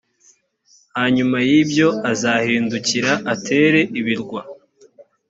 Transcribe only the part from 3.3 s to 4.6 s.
atere ibirwa